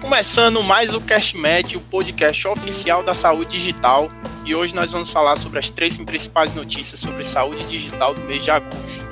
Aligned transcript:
começando 0.00 0.62
mais 0.62 0.94
o 0.94 1.00
CastMed, 1.00 1.76
o 1.76 1.80
podcast 1.80 2.48
oficial 2.48 3.02
da 3.02 3.12
saúde 3.12 3.50
digital, 3.50 4.10
e 4.46 4.54
hoje 4.54 4.74
nós 4.74 4.90
vamos 4.92 5.10
falar 5.10 5.36
sobre 5.36 5.58
as 5.58 5.70
três 5.70 5.98
principais 5.98 6.54
notícias 6.54 6.98
sobre 6.98 7.22
saúde 7.22 7.64
digital 7.64 8.14
do 8.14 8.20
mês 8.22 8.42
de 8.42 8.50
agosto. 8.50 9.06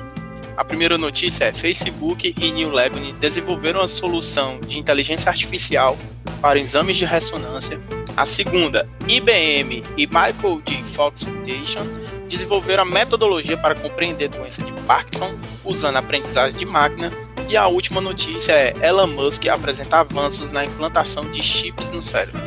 A 0.57 0.65
primeira 0.65 0.97
notícia 0.97 1.45
é 1.45 1.53
Facebook 1.53 2.33
e 2.35 2.51
New 2.51 2.71
Lebanon 2.71 3.13
desenvolveram 3.19 3.81
uma 3.81 3.87
solução 3.87 4.59
de 4.61 4.79
inteligência 4.79 5.29
artificial 5.29 5.95
para 6.41 6.59
exames 6.59 6.97
de 6.97 7.05
ressonância. 7.05 7.79
A 8.17 8.25
segunda, 8.25 8.89
IBM 9.07 9.83
e 9.95 10.07
Michael 10.07 10.61
D. 10.65 10.83
Fox 10.83 11.23
Foundation 11.23 11.85
desenvolveram 12.27 12.83
a 12.83 12.85
metodologia 12.85 13.57
para 13.57 13.75
compreender 13.75 14.27
doença 14.27 14.61
de 14.61 14.73
Parkinson 14.81 15.33
usando 15.63 15.97
aprendizagem 15.97 16.57
de 16.57 16.65
máquina 16.65 17.11
e 17.49 17.57
a 17.57 17.67
última 17.67 17.99
notícia 17.99 18.51
é 18.51 18.73
Elon 18.83 19.07
Musk 19.07 19.47
apresenta 19.47 19.97
avanços 19.97 20.51
na 20.51 20.63
implantação 20.63 21.29
de 21.31 21.41
chips 21.41 21.89
no 21.91 21.99
cérebro. 21.99 22.39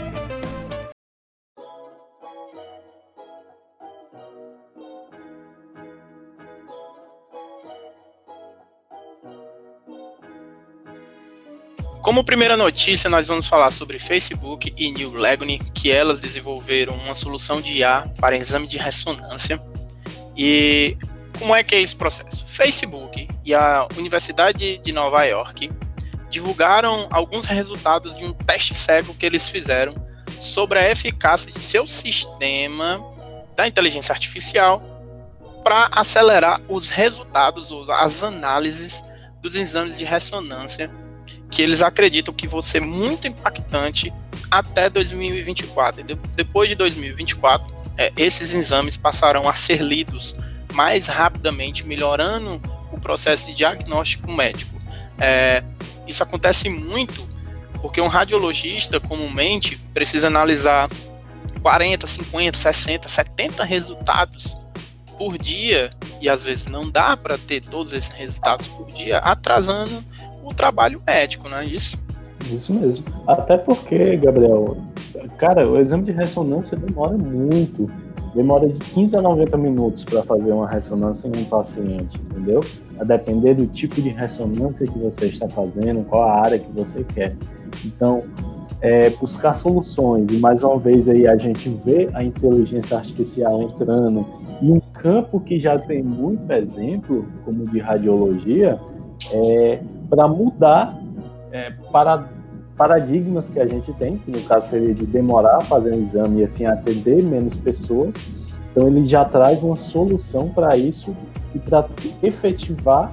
Como 12.00 12.24
primeira 12.24 12.56
notícia, 12.56 13.10
nós 13.10 13.26
vamos 13.26 13.46
falar 13.46 13.70
sobre 13.72 13.98
Facebook 13.98 14.72
e 14.76 14.92
New 14.92 15.14
Legony, 15.14 15.58
que 15.74 15.90
elas 15.90 16.20
desenvolveram 16.20 16.94
uma 16.94 17.14
solução 17.14 17.60
de 17.60 17.78
IA 17.78 18.08
para 18.20 18.36
exame 18.36 18.68
de 18.68 18.78
ressonância. 18.78 19.60
E 20.36 20.96
como 21.38 21.54
é 21.56 21.64
que 21.64 21.74
é 21.74 21.80
esse 21.80 21.94
processo? 21.94 22.44
Facebook 22.46 23.31
e 23.44 23.54
a 23.54 23.86
Universidade 23.96 24.78
de 24.78 24.92
Nova 24.92 25.24
York 25.24 25.70
divulgaram 26.30 27.08
alguns 27.10 27.46
resultados 27.46 28.16
de 28.16 28.24
um 28.24 28.32
teste 28.32 28.74
cego 28.74 29.14
que 29.14 29.26
eles 29.26 29.48
fizeram 29.48 29.94
sobre 30.40 30.78
a 30.78 30.90
eficácia 30.90 31.52
de 31.52 31.60
seu 31.60 31.86
sistema 31.86 33.00
da 33.54 33.66
inteligência 33.66 34.12
artificial 34.12 34.82
para 35.62 35.88
acelerar 35.92 36.60
os 36.68 36.90
resultados 36.90 37.70
ou 37.70 37.90
as 37.92 38.22
análises 38.24 39.04
dos 39.40 39.54
exames 39.54 39.96
de 39.96 40.04
ressonância 40.04 40.90
que 41.50 41.60
eles 41.60 41.82
acreditam 41.82 42.32
que 42.32 42.48
vão 42.48 42.62
ser 42.62 42.80
muito 42.80 43.26
impactante 43.28 44.12
até 44.50 44.88
2024. 44.88 46.02
depois 46.34 46.68
de 46.68 46.74
2024, 46.74 47.74
é, 47.98 48.12
esses 48.16 48.52
exames 48.52 48.96
passarão 48.96 49.48
a 49.48 49.54
ser 49.54 49.82
lidos 49.82 50.34
mais 50.72 51.06
rapidamente, 51.06 51.86
melhorando 51.86 52.60
processo 53.02 53.46
de 53.46 53.54
diagnóstico 53.54 54.32
médico. 54.32 54.80
É, 55.18 55.62
isso 56.06 56.22
acontece 56.22 56.70
muito 56.70 57.28
porque 57.80 58.00
um 58.00 58.06
radiologista 58.06 59.00
comumente 59.00 59.76
precisa 59.92 60.28
analisar 60.28 60.88
40, 61.60 62.06
50, 62.06 62.56
60, 62.56 63.08
70 63.08 63.64
resultados 63.64 64.56
por 65.18 65.36
dia 65.36 65.90
e 66.20 66.28
às 66.28 66.42
vezes 66.42 66.66
não 66.66 66.88
dá 66.88 67.16
para 67.16 67.36
ter 67.36 67.60
todos 67.60 67.92
esses 67.92 68.10
resultados 68.10 68.68
por 68.68 68.86
dia, 68.86 69.18
atrasando 69.18 70.02
o 70.42 70.54
trabalho 70.54 71.02
médico, 71.06 71.48
não 71.48 71.58
é 71.58 71.64
isso? 71.64 72.00
Isso 72.50 72.72
mesmo. 72.74 73.04
Até 73.26 73.56
porque, 73.56 74.16
Gabriel, 74.16 74.76
cara, 75.38 75.68
o 75.68 75.78
exame 75.78 76.04
de 76.04 76.12
ressonância 76.12 76.76
demora 76.76 77.16
muito 77.16 77.90
demora 78.34 78.68
de 78.68 78.78
15 78.78 79.16
a 79.16 79.22
90 79.22 79.56
minutos 79.58 80.04
para 80.04 80.22
fazer 80.22 80.52
uma 80.52 80.68
ressonância 80.68 81.28
em 81.28 81.38
um 81.38 81.44
paciente, 81.44 82.18
entendeu? 82.42 82.60
A 82.98 83.04
depender 83.04 83.54
do 83.54 83.66
tipo 83.66 84.00
de 84.00 84.08
ressonância 84.10 84.86
que 84.86 84.98
você 84.98 85.26
está 85.26 85.48
fazendo, 85.48 86.04
qual 86.04 86.24
a 86.24 86.40
área 86.40 86.58
que 86.58 86.70
você 86.72 87.04
quer. 87.04 87.36
Então, 87.84 88.22
é, 88.80 89.10
buscar 89.10 89.54
soluções, 89.54 90.30
e 90.30 90.38
mais 90.38 90.62
uma 90.62 90.76
vez 90.76 91.08
aí 91.08 91.26
a 91.26 91.36
gente 91.36 91.68
vê 91.68 92.10
a 92.12 92.22
inteligência 92.22 92.96
artificial 92.96 93.62
entrando 93.62 94.26
em 94.60 94.70
um 94.72 94.80
campo 94.80 95.40
que 95.40 95.58
já 95.58 95.78
tem 95.78 96.02
muito 96.02 96.50
exemplo, 96.52 97.24
como 97.44 97.64
de 97.64 97.78
radiologia, 97.78 98.78
é, 99.32 99.80
para 100.10 100.26
mudar 100.26 101.00
é, 101.52 101.70
para 101.92 102.28
paradigmas 102.76 103.48
que 103.48 103.60
a 103.60 103.66
gente 103.66 103.92
tem, 103.92 104.16
que 104.16 104.30
no 104.30 104.40
caso 104.42 104.70
seria 104.70 104.92
de 104.92 105.06
demorar 105.06 105.58
a 105.58 105.60
fazer 105.60 105.94
um 105.94 106.02
exame 106.02 106.40
e 106.40 106.44
assim 106.44 106.66
atender 106.66 107.22
menos 107.22 107.54
pessoas. 107.54 108.14
Então 108.72 108.88
ele 108.88 109.06
já 109.06 109.24
traz 109.24 109.62
uma 109.62 109.76
solução 109.76 110.48
para 110.48 110.76
isso 110.76 111.14
e 111.54 111.58
para 111.58 111.88
efetivar 112.22 113.12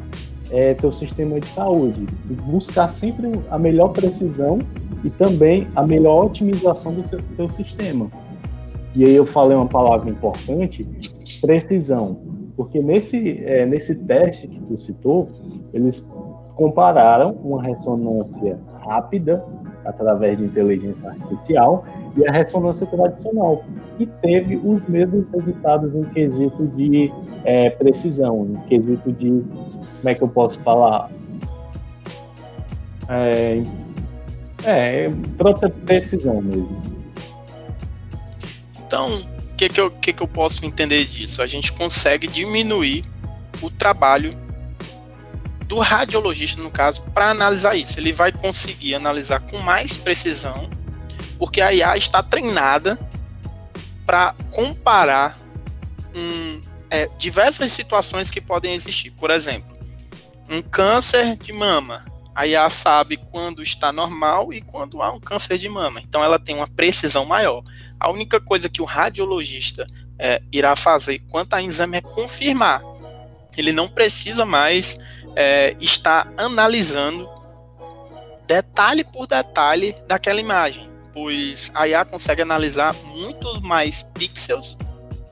é, 0.52 0.74
teu 0.74 0.92
sistema 0.92 1.40
de 1.40 1.48
saúde, 1.48 2.08
buscar 2.46 2.88
sempre 2.88 3.32
a 3.50 3.58
melhor 3.60 3.90
precisão 3.90 4.60
e 5.04 5.10
também 5.10 5.68
a 5.76 5.86
melhor 5.86 6.26
otimização 6.26 6.94
do 6.94 7.06
seu, 7.06 7.20
teu 7.36 7.50
sistema. 7.50 8.10
E 8.96 9.06
aí 9.06 9.16
eu 9.16 9.26
falei 9.26 9.56
uma 9.56 9.68
palavra 9.68 10.10
importante, 10.10 10.88
precisão, 11.42 12.20
porque 12.58 12.82
nesse, 12.82 13.44
é, 13.46 13.66
nesse 13.66 13.96
teste 13.96 14.48
que 14.48 14.60
tu 14.62 14.76
citou, 14.78 15.30
eles 15.74 16.12
compararam 16.56 17.32
uma 17.44 17.62
ressonância 17.62 18.60
rápida 18.86 19.44
através 19.86 20.38
de 20.38 20.46
inteligência 20.46 21.10
artificial 21.10 21.86
e 22.18 22.28
a 22.28 22.32
ressonância 22.32 22.86
tradicional, 22.88 23.64
e 24.00 24.06
teve 24.06 24.56
os 24.56 24.86
mesmos 24.86 25.30
resultados 25.30 25.94
em 25.94 26.06
quesito 26.06 26.66
de 26.68 27.12
é, 27.44 27.70
precisão, 27.70 28.48
em 28.50 28.68
quesito 28.68 29.12
de, 29.12 29.30
como 29.30 30.10
é 30.10 30.16
que 30.16 30.22
eu 30.22 30.30
posso 30.30 30.60
falar? 30.62 31.12
É, 33.10 33.62
é 34.64 35.10
precisão 35.86 36.42
mesmo. 36.42 36.82
Então, 38.88 39.16
o 39.16 39.56
que, 39.58 39.68
que, 39.68 39.90
que, 39.90 40.14
que 40.14 40.24
eu 40.24 40.28
posso 40.28 40.66
entender 40.66 41.04
disso? 41.06 41.42
A 41.42 41.48
gente 41.48 41.74
consegue 41.74 42.26
diminuir 42.26 43.04
o 43.62 43.70
trabalho 43.70 44.34
do 45.66 45.78
radiologista, 45.80 46.62
no 46.62 46.72
caso, 46.72 47.02
para 47.14 47.30
analisar 47.30 47.76
isso. 47.76 48.00
Ele 48.00 48.14
vai 48.14 48.32
conseguir 48.32 48.96
analisar 48.96 49.42
com 49.42 49.58
mais 49.58 49.98
precisão, 49.98 50.70
porque 51.38 51.62
a 51.62 51.74
IA 51.74 51.98
está 51.98 52.24
treinada 52.24 52.98
para 54.10 54.34
comparar 54.50 55.38
um, 56.16 56.60
é, 56.90 57.06
diversas 57.20 57.72
situações 57.72 58.32
que 58.32 58.42
podem 58.42 58.74
existir. 58.74 59.12
Por 59.12 59.30
exemplo, 59.30 59.78
um 60.50 60.64
câncer 60.64 61.36
de 61.36 61.54
mama. 61.54 62.04
A 62.34 62.48
IA 62.48 62.68
sabe 62.72 63.18
quando 63.18 63.62
está 63.62 63.94
normal 63.94 64.52
e 64.52 64.62
quando 64.62 65.04
há 65.04 65.14
um 65.14 65.20
câncer 65.20 65.60
de 65.60 65.70
mama. 65.70 66.02
Então 66.02 66.24
ela 66.24 66.40
tem 66.40 66.56
uma 66.56 66.68
precisão 66.68 67.24
maior. 67.24 67.62
A 68.00 68.10
única 68.10 68.42
coisa 68.42 68.68
que 68.68 68.82
o 68.82 68.86
radiologista 68.86 69.86
é, 70.18 70.42
irá 70.52 70.76
fazer 70.76 71.20
quanto 71.30 71.54
a 71.54 71.62
exame 71.62 71.98
é 71.98 72.02
confirmar. 72.02 72.82
Ele 73.56 73.72
não 73.72 73.88
precisa 73.88 74.44
mais 74.44 74.98
é, 75.36 75.76
está 75.80 76.26
analisando 76.36 77.30
detalhe 78.48 79.04
por 79.04 79.28
detalhe 79.28 79.96
daquela 80.08 80.42
imagem, 80.42 80.90
pois 81.20 81.70
a 81.76 81.88
IA 81.88 82.06
consegue 82.06 82.42
analisar 82.42 82.96
muito 83.14 83.62
mais 83.62 84.04
pixels 84.04 84.78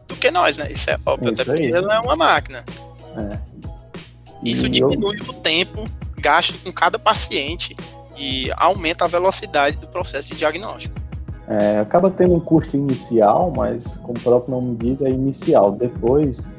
do 0.06 0.16
que 0.16 0.30
nós, 0.30 0.58
né? 0.58 0.68
Isso 0.70 0.90
é 0.90 0.98
óbvio, 1.06 1.32
Isso 1.32 1.42
até 1.42 1.52
porque 1.52 1.74
ela 1.74 1.96
é 1.96 2.00
uma 2.00 2.16
máquina. 2.16 2.64
É. 3.16 3.40
Isso 4.44 4.68
diminui 4.68 5.18
eu... 5.20 5.30
o 5.30 5.34
tempo 5.34 5.86
gasto 6.18 6.62
com 6.62 6.72
cada 6.72 7.00
paciente 7.00 7.76
e 8.18 8.52
aumenta 8.58 9.06
a 9.06 9.08
velocidade 9.08 9.78
do 9.78 9.88
processo 9.88 10.30
de 10.30 10.36
diagnóstico. 10.36 10.94
É, 11.48 11.80
acaba 11.80 12.12
tendo 12.12 12.36
um 12.36 12.40
custo 12.40 12.76
inicial, 12.76 13.54
mas 13.56 13.96
como 13.98 14.18
o 14.18 14.22
próprio 14.22 14.56
nome 14.56 14.76
diz, 14.76 15.02
é 15.02 15.10
inicial. 15.10 15.72
Depois 15.72 16.50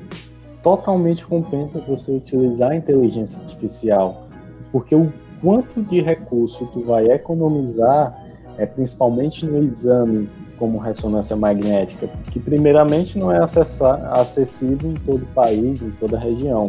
totalmente 0.63 1.27
compensa 1.27 1.79
você 1.81 2.13
utilizar 2.13 2.71
a 2.71 2.77
inteligência 2.77 3.43
artificial, 3.43 4.27
porque 4.73 4.95
o 4.95 5.13
quanto 5.43 5.83
de 5.83 6.01
recurso 6.01 6.67
tu 6.73 6.83
vai 6.83 7.07
economizar, 7.11 8.28
é 8.59 8.67
principalmente 8.67 9.47
no 9.47 9.65
exame 9.65 10.29
como 10.59 10.79
ressonância 10.79 11.37
magnética, 11.37 12.09
que 12.31 12.41
primeiramente 12.41 13.17
não 13.17 13.33
é 13.33 13.43
acessar, 13.43 14.13
acessível 14.13 14.91
em 14.91 14.95
todo 14.95 15.23
o 15.23 15.27
país, 15.27 15.81
em 15.81 15.91
toda 15.93 16.17
a 16.17 16.21
região. 16.21 16.69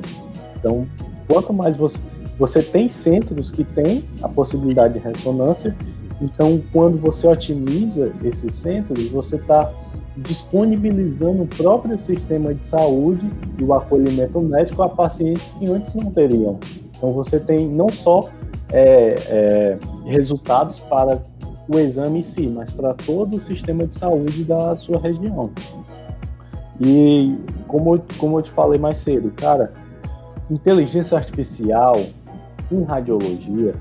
Então, 0.56 0.88
quanto 1.28 1.52
mais 1.52 1.76
você 1.76 2.00
você 2.40 2.64
tem 2.64 2.88
centros 2.88 3.52
que 3.52 3.66
têm 3.66 4.06
a 4.24 4.30
possibilidade 4.30 4.94
de 4.94 5.00
ressonância, 5.00 5.76
então 6.22 6.64
quando 6.72 6.98
você 6.98 7.28
otimiza 7.28 8.14
esses 8.24 8.56
centros, 8.56 9.10
você 9.10 9.36
está 9.36 9.70
disponibilizando 10.16 11.44
o 11.44 11.48
próprio 11.48 12.00
sistema 12.00 12.54
de 12.54 12.64
saúde 12.64 13.30
e 13.58 13.64
o 13.64 13.74
acolhimento 13.74 14.40
médico 14.40 14.82
a 14.82 14.90
pacientes 14.90 15.52
que 15.52 15.70
antes 15.70 15.94
não 15.96 16.12
teriam. 16.12 16.58
Então 16.98 17.12
você 17.12 17.42
tem 17.42 17.68
não 17.68 17.90
só 17.90 18.30
é, 18.72 19.16
é, 19.28 19.78
resultados 20.06 20.80
para 20.80 21.22
o 21.70 21.78
exame 21.78 22.20
em 22.20 22.22
si, 22.24 22.48
mas 22.48 22.72
para 22.72 22.96
todo 22.96 23.38
o 23.38 23.42
sistema 23.42 23.86
de 23.86 23.96
saúde 23.96 24.44
da 24.44 24.76
sua 24.76 25.00
região. 25.00 25.52
E 26.82 27.38
como, 27.68 28.02
como 28.18 28.40
eu 28.40 28.42
te 28.42 28.50
falei 28.50 28.80
mais 28.80 28.98
cedo, 28.98 29.32
cara, 29.32 29.72
inteligência 30.50 31.16
artificial 31.16 31.96
em 32.72 32.84
radiologia 32.84 33.76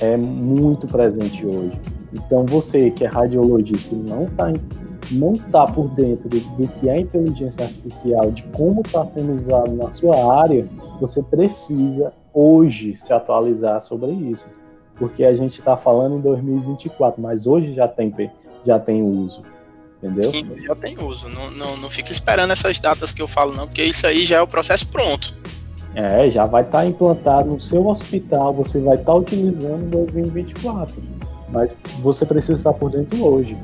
é 0.00 0.16
muito 0.16 0.86
presente 0.86 1.44
hoje. 1.44 1.78
Então 2.14 2.46
você 2.46 2.90
que 2.90 3.04
é 3.04 3.08
radiologista 3.08 3.94
e 3.94 3.98
não 3.98 4.24
está 4.24 4.52
não 5.10 5.34
tá 5.34 5.66
por 5.66 5.88
dentro 5.90 6.28
do, 6.28 6.68
que 6.80 6.88
é 6.88 7.00
inteligência 7.00 7.64
artificial, 7.64 8.30
de 8.30 8.42
como 8.44 8.80
está 8.80 9.04
sendo 9.10 9.38
usado 9.38 9.72
na 9.72 9.90
sua 9.90 10.40
área, 10.40 10.66
você 10.98 11.22
precisa 11.22 12.12
hoje 12.32 12.94
se 12.96 13.12
atualizar 13.12 13.80
sobre 13.82 14.12
isso. 14.12 14.48
Porque 15.02 15.24
a 15.24 15.34
gente 15.34 15.58
está 15.58 15.76
falando 15.76 16.18
em 16.18 16.20
2024, 16.20 17.20
mas 17.20 17.44
hoje 17.44 17.74
já 17.74 17.88
tem, 17.88 18.14
já 18.64 18.78
tem 18.78 19.02
uso. 19.02 19.42
Entendeu? 19.98 20.30
Sim, 20.30 20.62
já 20.64 20.76
tem 20.76 20.96
uso. 20.96 21.28
Não, 21.28 21.50
não, 21.50 21.76
não 21.76 21.90
fica 21.90 22.12
esperando 22.12 22.52
essas 22.52 22.78
datas 22.78 23.12
que 23.12 23.20
eu 23.20 23.26
falo, 23.26 23.52
não, 23.52 23.66
porque 23.66 23.82
isso 23.82 24.06
aí 24.06 24.24
já 24.24 24.36
é 24.36 24.40
o 24.40 24.46
processo 24.46 24.86
pronto. 24.86 25.36
É, 25.92 26.30
já 26.30 26.46
vai 26.46 26.62
estar 26.62 26.78
tá 26.78 26.86
implantado 26.86 27.50
no 27.50 27.60
seu 27.60 27.84
hospital, 27.88 28.54
você 28.54 28.78
vai 28.78 28.94
estar 28.94 29.10
tá 29.10 29.14
utilizando 29.18 29.86
em 29.86 29.88
2024. 29.88 31.02
Mas 31.48 31.74
você 31.98 32.24
precisa 32.24 32.54
estar 32.54 32.72
por 32.72 32.92
dentro 32.92 33.24
hoje. 33.24 33.56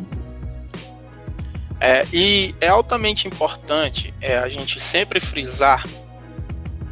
É, 1.80 2.04
e 2.12 2.52
é 2.60 2.66
altamente 2.66 3.28
importante 3.28 4.12
é, 4.20 4.38
a 4.38 4.48
gente 4.48 4.80
sempre 4.80 5.20
frisar 5.20 5.86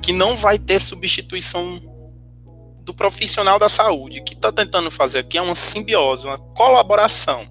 que 0.00 0.12
não 0.12 0.36
vai 0.36 0.56
ter 0.56 0.78
substituição 0.78 1.95
do 2.86 2.94
profissional 2.94 3.58
da 3.58 3.68
saúde. 3.68 4.22
Que 4.22 4.32
está 4.32 4.50
tentando 4.50 4.90
fazer 4.90 5.18
aqui 5.18 5.36
é 5.36 5.42
uma 5.42 5.56
simbiose, 5.56 6.24
uma 6.24 6.38
colaboração. 6.38 7.46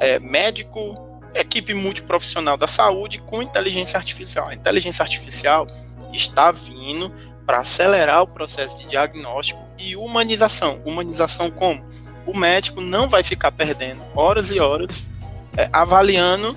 É, 0.00 0.18
médico, 0.18 0.96
equipe 1.34 1.74
multiprofissional 1.74 2.56
da 2.56 2.66
saúde 2.66 3.18
com 3.18 3.42
inteligência 3.42 3.98
artificial. 3.98 4.48
A 4.48 4.54
inteligência 4.54 5.02
artificial 5.02 5.66
está 6.12 6.50
vindo 6.50 7.12
para 7.44 7.60
acelerar 7.60 8.22
o 8.22 8.26
processo 8.26 8.78
de 8.78 8.86
diagnóstico 8.86 9.62
e 9.78 9.94
humanização. 9.94 10.80
Humanização 10.84 11.50
como? 11.50 11.84
O 12.26 12.36
médico 12.36 12.80
não 12.80 13.08
vai 13.08 13.22
ficar 13.22 13.52
perdendo 13.52 14.02
horas 14.14 14.56
e 14.56 14.60
horas 14.60 15.06
é, 15.56 15.68
avaliando 15.72 16.56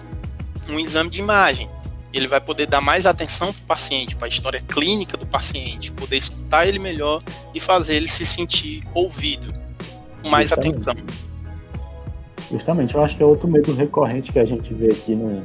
um 0.67 0.79
exame 0.79 1.09
de 1.09 1.19
imagem. 1.19 1.69
Ele 2.13 2.27
vai 2.27 2.41
poder 2.41 2.65
dar 2.65 2.81
mais 2.81 3.05
atenção 3.05 3.53
para 3.53 3.61
o 3.61 3.65
paciente, 3.65 4.15
para 4.15 4.25
a 4.25 4.29
história 4.29 4.61
clínica 4.61 5.15
do 5.15 5.25
paciente, 5.25 5.91
poder 5.91 6.17
escutar 6.17 6.67
ele 6.67 6.79
melhor 6.79 7.21
e 7.53 7.59
fazer 7.59 7.95
ele 7.95 8.07
se 8.07 8.25
sentir 8.25 8.81
ouvido 8.93 9.53
com 10.23 10.29
mais 10.29 10.49
Justamente. 10.49 10.89
atenção. 10.89 11.29
Justamente, 12.51 12.95
eu 12.95 13.03
acho 13.03 13.15
que 13.15 13.21
é 13.21 13.25
outro 13.25 13.47
medo 13.47 13.73
recorrente 13.73 14.31
que 14.31 14.39
a 14.39 14.45
gente 14.45 14.73
vê 14.73 14.87
aqui 14.87 15.13
no, 15.13 15.43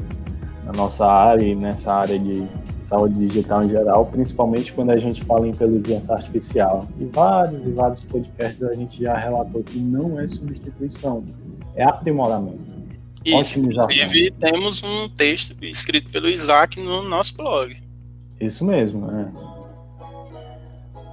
na 0.64 0.72
nossa 0.72 1.06
área 1.06 1.44
e 1.44 1.54
nessa 1.54 1.92
área 1.92 2.18
de 2.18 2.48
saúde 2.84 3.14
digital 3.14 3.62
em 3.62 3.68
geral, 3.68 4.06
principalmente 4.06 4.72
quando 4.72 4.90
a 4.90 4.98
gente 4.98 5.22
fala 5.24 5.46
em 5.46 5.50
inteligência 5.50 6.14
artificial. 6.14 6.86
E 6.98 7.04
vários 7.06 7.66
e 7.66 7.70
vários 7.70 8.04
podcasts 8.04 8.62
a 8.62 8.72
gente 8.72 9.02
já 9.02 9.16
relatou 9.16 9.62
que 9.62 9.78
não 9.78 10.18
é 10.18 10.26
substituição, 10.28 11.24
é 11.74 11.84
aprimoramento. 11.84 12.73
Isso, 13.24 13.58
inclusive 13.58 14.30
temos 14.32 14.82
um 14.82 15.08
texto 15.08 15.56
escrito 15.64 16.10
pelo 16.10 16.28
Isaac 16.28 16.78
no 16.80 17.02
nosso 17.02 17.34
blog. 17.36 17.76
Isso 18.40 18.64
mesmo, 18.64 19.10
é. 19.10 19.54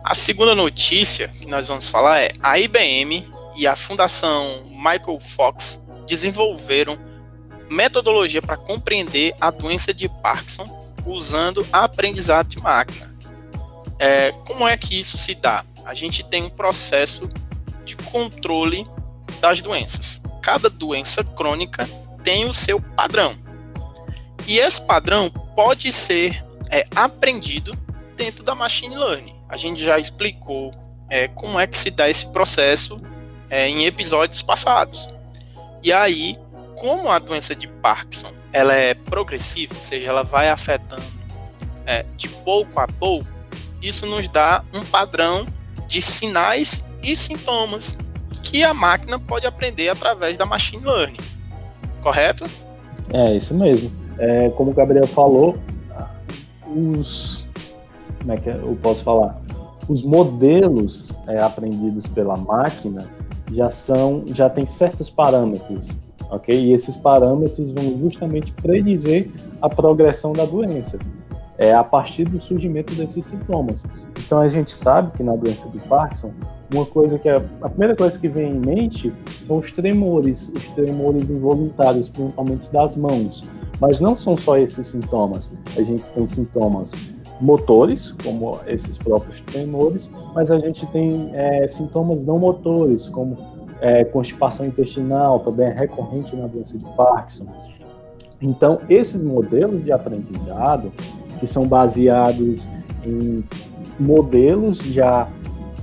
A 0.04 0.14
segunda 0.14 0.54
notícia 0.54 1.30
que 1.30 1.46
nós 1.46 1.68
vamos 1.68 1.88
falar 1.88 2.20
é 2.20 2.30
a 2.42 2.60
IBM 2.60 3.26
e 3.56 3.66
a 3.66 3.76
Fundação 3.76 4.64
Michael 4.70 5.20
Fox 5.20 5.86
desenvolveram 6.08 6.98
metodologia 7.70 8.42
para 8.42 8.58
compreender 8.58 9.34
a 9.40 9.50
doença 9.50 9.94
de 9.94 10.10
Parkinson 10.10 10.68
usando 11.06 11.66
aprendizado 11.72 12.48
de 12.48 12.60
máquina. 12.60 13.16
É, 13.98 14.32
como 14.46 14.68
é 14.68 14.76
que 14.76 15.00
isso 15.00 15.18
se 15.18 15.36
dá? 15.36 15.64
A 15.86 15.94
gente 15.94 16.24
tem 16.24 16.44
um 16.44 16.50
processo 16.50 17.30
de 17.86 17.96
controle 17.96 18.86
das 19.40 19.62
doenças. 19.62 20.22
Cada 20.42 20.70
doença 20.70 21.24
crônica 21.24 21.88
tem 22.24 22.46
o 22.46 22.54
seu 22.54 22.82
padrão. 22.82 23.38
E 24.48 24.58
esse 24.58 24.82
padrão 24.82 25.30
pode 25.56 25.92
ser 25.94 26.44
é, 26.70 26.88
aprendido 26.96 27.78
dentro 28.16 28.44
da 28.44 28.56
machine 28.56 28.96
learning. 28.96 29.36
A 29.48 29.58
gente 29.58 29.84
já 29.84 30.00
explicou 30.00 30.72
é, 31.10 31.28
como 31.28 31.60
é 31.60 31.68
que 31.68 31.78
se 31.78 31.92
dá 31.92 32.10
esse 32.10 32.28
processo 32.32 33.00
é, 33.50 33.68
em 33.68 33.86
episódios 33.86 34.42
passados. 34.42 35.10
E 35.84 35.92
aí, 35.92 36.38
como 36.76 37.10
a 37.12 37.20
doença 37.20 37.54
de 37.54 37.68
Parkinson 37.68 38.32
ela 38.54 38.74
é 38.74 38.94
progressiva, 38.94 39.76
ou 39.76 39.82
seja, 39.82 40.10
ela 40.10 40.24
vai 40.24 40.50
afetando 40.50 41.04
é, 41.86 42.04
de 42.18 42.28
pouco 42.28 42.80
a 42.80 42.88
pouco, 42.88 43.28
isso 43.82 44.06
nos 44.06 44.28
dá 44.28 44.64
um 44.74 44.84
padrão 44.86 45.46
de 45.88 46.02
sinais 46.02 46.84
e 47.02 47.16
sintomas 47.16 47.98
que 48.44 48.64
a 48.64 48.74
máquina 48.74 49.20
pode 49.20 49.46
aprender 49.46 49.90
através 49.90 50.38
da 50.38 50.46
machine 50.46 50.84
learning. 50.84 51.20
Correto? 52.02 52.46
É, 53.12 53.36
isso 53.36 53.54
mesmo. 53.54 53.92
É, 54.18 54.50
como 54.50 54.72
o 54.72 54.74
Gabriel 54.74 55.08
falou, 55.08 55.58
os. 56.68 57.48
Como 58.20 58.34
é 58.34 58.38
que 58.38 58.50
eu 58.50 58.78
posso 58.82 59.04
falar? 59.04 59.42
Os 59.88 60.04
modelos 60.04 61.18
é, 61.28 61.42
aprendidos 61.42 62.06
pela 62.08 62.38
máquina 62.38 63.10
já 63.52 63.72
são, 63.72 64.24
já 64.28 64.50
tem 64.50 64.66
certos 64.66 65.10
parâmetros 65.10 65.90
ok? 66.32 66.56
E 66.56 66.74
esses 66.74 66.98
parâmetros 66.98 67.70
vão 67.72 68.00
justamente 68.00 68.52
predizer 68.54 69.30
a 69.62 69.70
progressão 69.70 70.32
da 70.32 70.46
doença, 70.46 70.98
é 71.58 71.74
a 71.74 71.84
partir 71.84 72.24
do 72.24 72.40
surgimento 72.40 72.96
desses 72.96 73.26
sintomas. 73.26 73.86
Então 74.18 74.40
a 74.40 74.48
gente 74.48 74.72
sabe 74.72 75.12
que 75.12 75.22
na 75.22 75.36
doença 75.36 75.68
do 75.68 75.80
Parkinson, 75.82 76.32
uma 76.74 76.86
coisa 76.86 77.20
que 77.20 77.28
é, 77.28 77.36
a 77.62 77.70
primeira 77.70 77.96
coisa 77.96 78.18
que 78.18 78.28
vem 78.28 78.52
em 78.52 78.60
mente 78.60 79.14
são 79.44 79.58
os 79.58 79.72
tremores, 79.72 80.52
os 80.56 80.68
tremores 80.70 81.30
involuntários, 81.30 82.10
principalmente 82.10 82.72
das 82.72 82.98
mãos. 82.98 83.48
Mas 83.80 84.00
não 84.00 84.16
são 84.16 84.38
só 84.38 84.58
esses 84.58 84.88
sintomas. 84.88 85.54
A 85.76 85.82
gente 85.82 86.10
tem 86.12 86.26
sintomas 86.26 86.94
motores, 87.42 88.12
como 88.12 88.60
esses 88.68 88.98
próprios 88.98 89.42
tremores, 89.42 90.12
mas 90.34 90.52
a 90.52 90.60
gente 90.60 90.86
tem 90.88 91.32
é, 91.34 91.68
sintomas 91.68 92.24
não 92.24 92.38
motores, 92.38 93.10
como 93.10 93.38
é, 93.82 94.06
constipação 94.06 94.66
intestinal 94.66 95.40
também 95.40 95.68
é 95.68 95.74
recorrente 95.74 96.36
na 96.36 96.46
doença 96.46 96.78
de 96.78 96.86
Parkinson. 96.96 97.48
Então, 98.40 98.80
esses 98.88 99.22
modelos 99.22 99.84
de 99.84 99.92
aprendizado, 99.92 100.92
que 101.40 101.48
são 101.48 101.68
baseados 101.68 102.70
em 103.04 103.44
modelos 104.00 104.78
já 104.78 105.28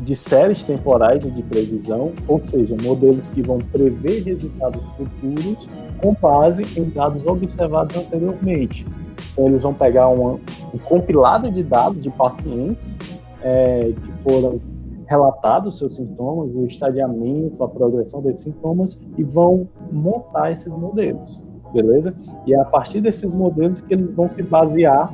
de 0.00 0.14
séries 0.14 0.64
temporais 0.64 1.24
e 1.24 1.30
de 1.30 1.42
previsão, 1.42 2.12
ou 2.26 2.42
seja, 2.42 2.76
modelos 2.82 3.28
que 3.28 3.42
vão 3.42 3.58
prever 3.58 4.22
resultados 4.22 4.82
futuros 4.96 5.68
com 6.00 6.14
base 6.14 6.62
em 6.78 6.88
dados 6.88 7.26
observados 7.26 7.96
anteriormente. 7.96 8.86
Então, 9.32 9.48
eles 9.48 9.62
vão 9.62 9.74
pegar 9.74 10.08
uma, 10.08 10.34
um 10.72 10.78
compilado 10.78 11.50
de 11.50 11.62
dados 11.62 12.00
de 12.00 12.10
pacientes 12.10 12.96
é, 13.42 13.92
que 13.92 14.12
foram 14.22 14.60
relatados 15.06 15.78
seus 15.78 15.96
sintomas, 15.96 16.54
o 16.54 16.66
estadiamento, 16.66 17.64
a 17.64 17.68
progressão 17.68 18.20
desses 18.20 18.44
sintomas 18.44 19.04
e 19.16 19.24
vão 19.24 19.66
montar 19.90 20.52
esses 20.52 20.72
modelos, 20.72 21.42
beleza? 21.72 22.14
E 22.46 22.52
é 22.52 22.60
a 22.60 22.64
partir 22.64 23.00
desses 23.00 23.32
modelos 23.32 23.80
que 23.80 23.94
eles 23.94 24.10
vão 24.10 24.28
se 24.28 24.42
basear, 24.42 25.10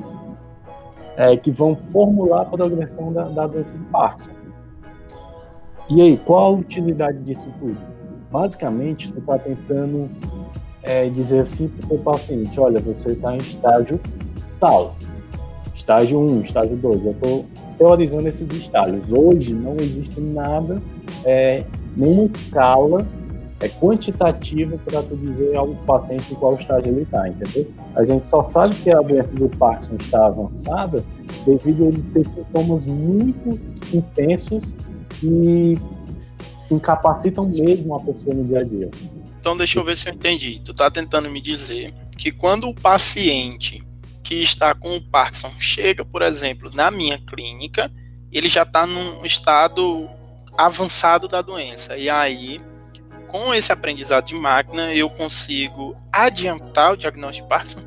é, 1.17 1.37
que 1.37 1.51
vão 1.51 1.77
formular 1.77 2.43
a 2.43 2.45
progressão 2.45 3.13
da, 3.13 3.29
da 3.29 3.47
doença 3.47 3.79
de 3.79 3.85
Parkinson. 3.85 4.44
E 5.89 6.01
aí, 6.01 6.17
qual 6.17 6.47
a 6.47 6.59
utilidade 6.59 7.19
disso 7.19 7.49
tudo? 7.59 7.77
Basicamente, 8.31 9.13
tu 9.13 9.19
está 9.19 9.39
tentando 9.39 10.09
é, 10.83 11.09
dizer 11.11 11.41
assim 11.41 11.69
para 11.69 11.95
o 11.95 11.99
paciente, 11.99 12.59
olha, 12.59 12.81
você 12.81 13.11
está 13.11 13.35
em 13.35 13.39
estágio 13.39 14.01
tal, 14.59 14.97
estágio 15.75 16.19
1, 16.21 16.41
estágio 16.41 16.77
2, 16.77 17.05
eu 17.05 17.13
estou 17.13 17.47
teorizando 17.77 18.27
esses 18.27 18.51
estágios. 18.51 19.13
Hoje 19.13 19.53
não 19.53 19.77
existe 19.77 20.21
nada, 20.21 20.81
é, 21.25 21.65
nenhuma 21.95 22.25
escala 22.25 23.07
é, 23.61 23.69
quantitativa 23.69 24.79
para 24.87 25.03
tu 25.03 25.15
dizer 25.17 25.55
ao 25.55 25.69
paciente 25.87 26.33
em 26.33 26.37
qual 26.37 26.55
estágio 26.55 26.93
ele 26.93 27.03
está, 27.03 27.29
entendeu? 27.29 27.71
A 27.95 28.05
gente 28.07 28.27
só 28.27 28.43
sabe 28.43 28.75
que 28.77 28.91
a 28.91 29.03
doença 29.03 29.29
do 29.29 29.51
Parkinson 29.51 29.97
está 30.01 30.27
avançada 30.27 31.05
devido 31.45 31.85
a 31.85 31.89
ele 31.89 32.03
ter 32.15 32.25
sintomas 32.25 32.87
muito 32.87 33.61
intensos 33.93 34.75
e 35.23 35.79
incapacitam 36.71 37.47
mesmo 37.49 37.95
a 37.95 38.01
pessoa 38.01 38.35
no 38.35 38.45
dia 38.45 38.61
a 38.61 38.65
dia. 38.65 38.91
Então 39.39 39.57
deixa 39.57 39.79
eu 39.79 39.85
ver 39.85 39.97
se 39.97 40.09
eu 40.09 40.15
entendi. 40.15 40.61
Tu 40.65 40.73
está 40.73 40.91
tentando 40.91 41.31
me 41.31 41.41
dizer 41.41 41.93
que 42.17 42.31
quando 42.31 42.69
o 42.69 42.75
paciente 42.75 43.87
que 44.23 44.37
está 44.37 44.75
com 44.75 44.97
o 44.97 45.03
Parkinson 45.03 45.53
chega, 45.59 46.05
por 46.05 46.23
exemplo, 46.23 46.71
na 46.73 46.91
minha 46.91 47.19
clínica, 47.19 47.93
ele 48.33 48.49
já 48.49 48.63
está 48.63 48.87
num 48.87 49.25
estado 49.25 50.09
avançado 50.57 51.29
da 51.29 51.43
doença. 51.43 51.97
E 51.97 52.09
aí, 52.09 52.61
com 53.29 53.53
esse 53.53 53.71
aprendizado 53.71 54.25
de 54.25 54.35
máquina, 54.35 54.95
eu 54.95 55.11
consigo 55.11 55.95
adiantar 56.11 56.95
o 56.95 56.97
diagnóstico 56.97 57.47
de 57.47 57.55
Parkinson? 57.55 57.81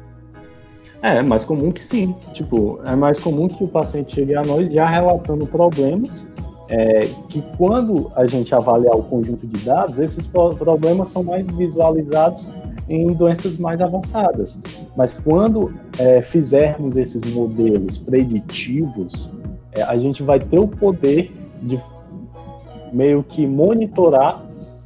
É, 1.01 1.17
é 1.17 1.24
mais 1.24 1.43
comum 1.43 1.72
que 1.72 1.84
sim. 1.84 2.15
Tipo, 2.34 2.81
é 2.86 2.96
mais 2.96 3.19
comum 3.19 3.48
que 3.48 3.63
o 3.63 3.67
paciente 3.67 4.13
chegue 4.13 4.36
a 4.36 4.43
nós 4.43 4.72
já 4.72 4.88
relatando 4.88 5.48
problemas 5.48 6.25
é 6.70 7.08
que 7.30 7.42
quando 7.58 8.12
a 8.16 8.26
gente 8.26 8.54
avaliar 8.54 8.96
o 8.96 9.04
conjunto 9.04 9.48
de 9.48 9.64
dados, 9.64 10.00
esses 10.00 10.28
problemas 10.28 11.10
são 11.10 11.24
mais 11.24 11.48
visualizados 11.48 12.50
em 12.90 13.14
doenças 13.14 13.58
mais 13.58 13.82
avançadas. 13.82 14.62
Mas 14.96 15.20
quando 15.20 15.74
é, 15.98 16.22
fizermos 16.22 16.96
esses 16.98 17.24
modelos 17.34 17.98
preditivos, 17.98 19.32
é, 19.72 19.84
a 19.84 19.98
gente 19.98 20.24
vai 20.24 20.40
ter 20.40 20.60
o 20.60 20.68
poder 20.68 21.32
de 21.62 21.80
meio 22.92 23.24
que 23.24 23.46
monitorar 23.46 24.46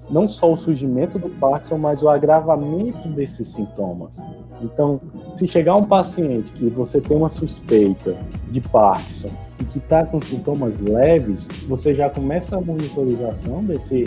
não 0.09 0.27
só 0.27 0.51
o 0.51 0.57
surgimento 0.57 1.17
do 1.17 1.29
Parkinson, 1.29 1.77
mas 1.77 2.03
o 2.03 2.09
agravamento 2.09 3.07
desses 3.07 3.47
sintomas. 3.47 4.21
Então, 4.63 5.01
se 5.33 5.47
chegar 5.47 5.75
um 5.75 5.85
paciente 5.85 6.51
que 6.51 6.69
você 6.69 6.99
tem 7.01 7.15
uma 7.17 7.29
suspeita 7.29 8.15
de 8.49 8.61
Parkinson 8.61 9.29
e 9.59 9.63
que 9.65 9.77
está 9.77 10.05
com 10.05 10.21
sintomas 10.21 10.79
leves, 10.81 11.47
você 11.67 11.93
já 11.95 12.09
começa 12.09 12.57
a 12.57 12.61
monitorização 12.61 13.63
desse, 13.63 14.03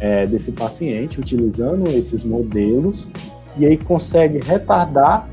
é, 0.00 0.24
desse 0.26 0.52
paciente 0.52 1.20
utilizando 1.20 1.88
esses 1.88 2.24
modelos 2.24 3.10
e 3.58 3.66
aí 3.66 3.76
consegue 3.76 4.38
retardar 4.38 5.28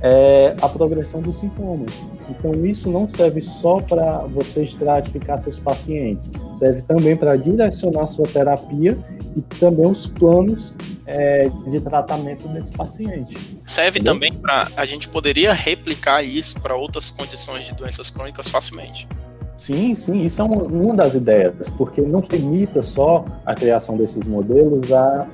é, 0.00 0.54
a 0.60 0.68
progressão 0.68 1.20
dos 1.20 1.38
sintomas. 1.38 1.92
Então, 2.28 2.66
isso 2.66 2.90
não 2.90 3.08
serve 3.08 3.40
só 3.40 3.80
para 3.80 4.18
você 4.26 4.64
estratificar 4.64 5.38
seus 5.40 5.58
pacientes, 5.58 6.32
serve 6.52 6.82
também 6.82 7.16
para 7.16 7.36
direcionar 7.36 8.06
sua 8.06 8.26
terapia 8.26 8.98
e 9.36 9.40
também 9.40 9.86
os 9.86 10.06
planos 10.06 10.74
é, 11.06 11.48
de 11.66 11.80
tratamento 11.80 12.46
desse 12.48 12.72
paciente. 12.72 13.36
Serve 13.64 13.98
Entendeu? 13.98 14.14
também 14.14 14.32
para. 14.32 14.68
A 14.76 14.84
gente 14.84 15.08
poderia 15.08 15.52
replicar 15.52 16.22
isso 16.22 16.60
para 16.60 16.76
outras 16.76 17.10
condições 17.10 17.66
de 17.66 17.74
doenças 17.74 18.10
crônicas 18.10 18.48
facilmente. 18.48 19.08
Sim, 19.56 19.94
sim, 19.96 20.22
isso 20.22 20.40
é 20.40 20.44
uma, 20.44 20.62
uma 20.62 20.94
das 20.94 21.14
ideias, 21.14 21.68
porque 21.76 22.00
não 22.00 22.22
limita 22.30 22.80
só 22.80 23.24
a 23.44 23.54
criação 23.54 23.96
desses 23.96 24.24
modelos 24.24 24.92
a 24.92 25.26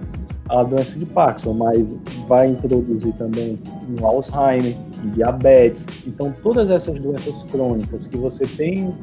a 0.48 0.62
doença 0.62 0.98
de 0.98 1.06
Parkinson, 1.06 1.54
mas 1.54 1.96
vai 2.26 2.48
introduzir 2.48 3.12
também 3.14 3.58
um 3.98 4.06
Alzheimer, 4.06 4.76
diabetes. 5.14 5.86
Então, 6.06 6.34
todas 6.42 6.70
essas 6.70 6.98
doenças 6.98 7.42
crônicas 7.44 8.06
que 8.06 8.16
você 8.16 8.46
tem 8.46 8.94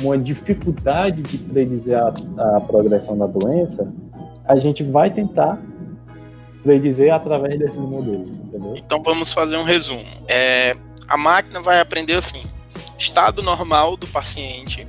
uma 0.00 0.16
dificuldade 0.16 1.22
de 1.22 1.38
predizer 1.38 1.98
a, 1.98 2.56
a 2.56 2.60
progressão 2.60 3.18
da 3.18 3.26
doença, 3.26 3.92
a 4.46 4.56
gente 4.56 4.82
vai 4.82 5.12
tentar 5.12 5.60
predizer 6.62 7.12
através 7.12 7.58
desses 7.58 7.80
modelos, 7.80 8.38
entendeu? 8.38 8.74
Então, 8.76 9.02
vamos 9.02 9.32
fazer 9.32 9.56
um 9.56 9.64
resumo. 9.64 10.04
É, 10.28 10.76
a 11.08 11.16
máquina 11.16 11.60
vai 11.60 11.80
aprender 11.80 12.14
assim: 12.14 12.42
estado 12.96 13.42
normal 13.42 13.96
do 13.96 14.06
paciente, 14.06 14.86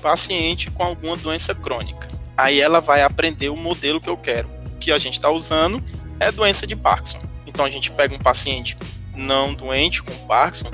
paciente 0.00 0.70
com 0.70 0.82
alguma 0.82 1.16
doença 1.16 1.54
crônica. 1.54 2.08
Aí 2.36 2.60
ela 2.60 2.80
vai 2.80 3.02
aprender 3.02 3.48
o 3.48 3.56
modelo 3.56 4.00
que 4.00 4.08
eu 4.08 4.16
quero 4.16 4.57
que 4.78 4.92
a 4.92 4.98
gente 4.98 5.14
está 5.14 5.30
usando 5.30 5.82
é 6.20 6.30
doença 6.32 6.66
de 6.66 6.74
Parkinson. 6.74 7.20
Então 7.46 7.64
a 7.64 7.70
gente 7.70 7.90
pega 7.90 8.14
um 8.14 8.18
paciente 8.18 8.76
não 9.16 9.52
doente 9.52 10.02
com 10.02 10.12
Parkinson 10.26 10.70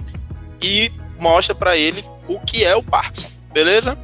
e 0.63 0.93
mostra 1.19 1.55
para 1.55 1.77
ele 1.77 2.05
o 2.29 2.39
que 2.41 2.65
é 2.65 2.75
o 2.75 2.83
Parkinson, 2.83 3.29
beleza? 3.53 3.99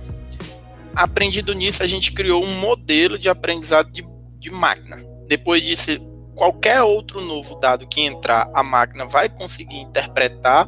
Aprendido 0.95 1.53
nisso, 1.55 1.83
a 1.83 1.87
gente 1.87 2.13
criou 2.13 2.45
um 2.45 2.59
modelo 2.59 3.19
de 3.19 3.29
aprendizado 3.29 3.91
de, 3.91 4.05
de 4.39 4.51
máquina. 4.51 5.03
Depois 5.29 5.63
disso, 5.63 5.91
qualquer 6.35 6.83
outro 6.83 7.21
novo 7.21 7.55
dado 7.57 7.87
que 7.87 8.01
entrar, 8.01 8.51
a 8.53 8.63
máquina 8.63 9.07
vai 9.07 9.29
conseguir 9.29 9.79
interpretar, 9.79 10.67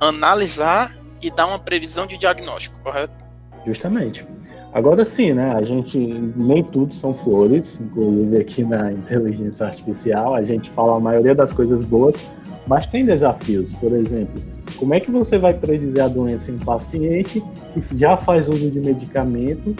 analisar 0.00 0.92
e 1.22 1.30
dar 1.30 1.46
uma 1.46 1.58
previsão 1.58 2.06
de 2.06 2.18
diagnóstico, 2.18 2.80
correto? 2.80 3.24
Justamente. 3.64 4.26
Agora 4.74 5.04
sim, 5.04 5.32
né? 5.32 5.52
A 5.52 5.62
gente 5.62 5.96
nem 6.36 6.64
tudo 6.64 6.92
são 6.92 7.14
flores, 7.14 7.80
inclusive 7.80 8.36
aqui 8.38 8.64
na 8.64 8.90
inteligência 8.90 9.66
artificial, 9.66 10.34
a 10.34 10.42
gente 10.42 10.68
fala 10.68 10.96
a 10.96 11.00
maioria 11.00 11.32
das 11.32 11.52
coisas 11.52 11.84
boas, 11.84 12.28
mas 12.66 12.84
tem 12.84 13.06
desafios. 13.06 13.72
Por 13.74 13.92
exemplo, 13.92 14.34
como 14.76 14.92
é 14.92 14.98
que 14.98 15.12
você 15.12 15.38
vai 15.38 15.54
predizer 15.54 16.02
a 16.02 16.08
doença 16.08 16.50
em 16.50 16.56
um 16.56 16.58
paciente 16.58 17.40
que 17.72 17.96
já 17.96 18.16
faz 18.16 18.48
uso 18.48 18.68
de 18.68 18.80
medicamento 18.80 19.76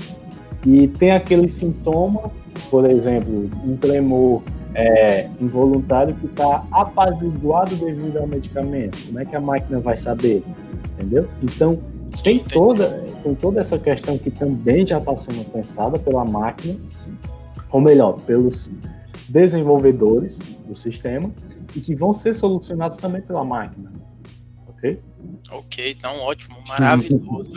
e 0.65 0.87
tem 0.87 1.11
aquele 1.11 1.49
sintoma, 1.49 2.31
por 2.71 2.89
exemplo, 2.89 3.51
um 3.67 3.77
tremor 3.77 4.43
é, 4.77 5.29
involuntário 5.41 6.15
que 6.15 6.27
está 6.27 6.65
apaziguado 6.71 7.75
devido 7.75 8.19
ao 8.19 8.29
medicamento? 8.29 8.97
Como 9.07 9.19
é 9.19 9.25
que 9.25 9.35
a 9.35 9.41
máquina 9.41 9.81
vai 9.81 9.97
saber? 9.97 10.45
Entendeu? 10.97 11.27
Então, 11.43 11.81
tem 12.23 12.39
toda, 12.39 13.05
tem 13.23 13.35
toda 13.35 13.61
essa 13.61 13.79
questão 13.79 14.17
que 14.19 14.31
também 14.31 14.87
já 14.87 14.99
está 14.99 15.17
sendo 15.17 15.45
pensada 15.51 15.99
pela 15.99 16.25
máquina, 16.25 16.79
ou 17.71 17.81
melhor, 17.81 18.21
pelos 18.21 18.71
desenvolvedores 19.29 20.39
do 20.67 20.77
sistema, 20.77 21.33
e 21.75 21.81
que 21.81 21.95
vão 21.95 22.13
ser 22.13 22.35
solucionados 22.35 22.99
também 22.99 23.21
pela 23.21 23.45
máquina. 23.45 23.93
Ok? 24.69 25.01
Ok, 25.51 25.91
então 25.99 26.21
ótimo, 26.23 26.57
maravilhoso. 26.69 27.53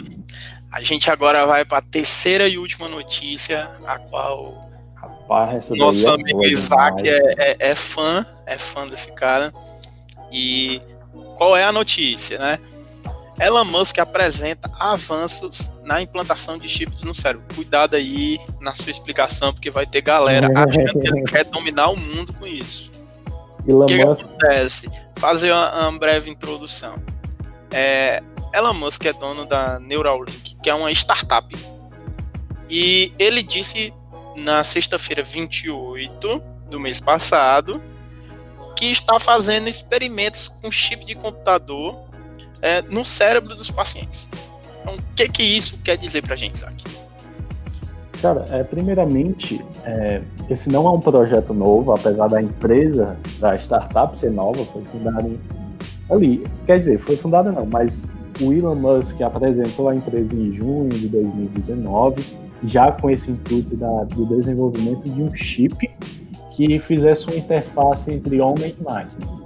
a 0.71 0.81
gente 0.81 1.09
agora 1.11 1.45
vai 1.45 1.63
para 1.63 1.79
a 1.79 1.81
terceira 1.81 2.47
e 2.47 2.57
última 2.57 2.87
notícia, 2.87 3.69
a 3.85 3.99
qual 3.99 4.67
Rapaz, 4.95 5.69
nosso 5.71 6.07
é 6.07 6.13
amigo 6.13 6.43
Isaac 6.43 7.07
é, 7.07 7.19
é, 7.37 7.57
é 7.71 7.75
fã, 7.75 8.25
é 8.45 8.57
fã 8.57 8.87
desse 8.87 9.13
cara. 9.13 9.53
E 10.31 10.81
qual 11.37 11.55
é 11.55 11.63
a 11.63 11.71
notícia, 11.71 12.39
né? 12.39 12.59
Elon 13.39 13.65
Musk 13.65 13.99
apresenta 13.99 14.71
avanços 14.79 15.71
na 15.83 16.01
implantação 16.01 16.57
de 16.57 16.67
chips 16.67 17.03
no 17.03 17.13
cérebro. 17.13 17.45
Cuidado 17.55 17.95
aí 17.95 18.39
na 18.59 18.73
sua 18.73 18.89
explicação, 18.89 19.53
porque 19.53 19.69
vai 19.69 19.85
ter 19.85 20.01
galera 20.01 20.47
achando 20.57 20.99
que 20.99 21.07
ele 21.07 21.23
quer 21.23 21.45
dominar 21.45 21.89
o 21.89 21.97
mundo 21.97 22.33
com 22.33 22.47
isso. 22.47 22.91
Elon 23.67 23.83
o 23.83 23.85
que, 23.85 24.03
Musk... 24.03 24.25
que 24.25 24.25
acontece? 24.25 24.89
Fazer 25.17 25.51
uma, 25.51 25.89
uma 25.89 25.99
breve 25.99 26.29
introdução. 26.29 26.95
É, 27.71 28.23
Elon 28.53 28.73
Musk 28.73 29.05
é 29.05 29.13
dono 29.13 29.45
da 29.45 29.79
Neuralink, 29.79 30.55
que 30.61 30.69
é 30.69 30.73
uma 30.73 30.91
startup. 30.91 31.55
E 32.69 33.13
ele 33.19 33.43
disse 33.43 33.93
na 34.35 34.63
sexta-feira 34.63 35.23
28 35.23 36.43
do 36.69 36.79
mês 36.79 36.99
passado 36.99 37.81
que 38.75 38.91
está 38.91 39.19
fazendo 39.19 39.67
experimentos 39.67 40.47
com 40.47 40.71
chip 40.71 41.03
de 41.05 41.15
computador 41.15 42.06
é, 42.61 42.81
no 42.81 43.03
cérebro 43.03 43.55
dos 43.55 43.71
pacientes. 43.71 44.27
Então, 44.81 44.95
o 44.95 45.15
que 45.15 45.27
que 45.29 45.43
isso 45.43 45.77
quer 45.83 45.97
dizer 45.97 46.21
para 46.21 46.33
a 46.33 46.37
gente, 46.37 46.55
Isaac? 46.55 46.83
Cara, 48.21 48.45
é, 48.49 48.63
primeiramente, 48.63 49.63
é, 49.85 50.21
esse 50.49 50.69
não 50.69 50.87
é 50.87 50.89
um 50.89 50.99
projeto 50.99 51.53
novo, 51.53 51.91
apesar 51.91 52.27
da 52.27 52.41
empresa, 52.41 53.17
da 53.39 53.53
startup 53.55 54.17
ser 54.17 54.31
nova, 54.31 54.63
foi 54.65 54.83
fundada 54.85 55.27
em, 55.27 55.39
ali, 56.09 56.45
quer 56.65 56.79
dizer, 56.79 56.97
foi 56.97 57.15
fundada 57.15 57.51
não, 57.51 57.65
mas 57.65 58.09
o 58.41 58.51
Elon 58.53 58.75
Musk 58.75 59.21
apresentou 59.21 59.89
a 59.89 59.95
empresa 59.95 60.35
em 60.35 60.51
junho 60.51 60.89
de 60.89 61.07
2019, 61.07 62.23
já 62.63 62.91
com 62.91 63.09
esse 63.09 63.31
intuito 63.31 63.75
da, 63.75 64.03
do 64.05 64.25
desenvolvimento 64.25 65.03
de 65.03 65.21
um 65.21 65.33
chip 65.33 65.89
que 66.55 66.79
fizesse 66.79 67.27
uma 67.27 67.35
interface 67.35 68.11
entre 68.11 68.41
homem 68.41 68.75
e 68.79 68.83
máquina. 68.83 69.37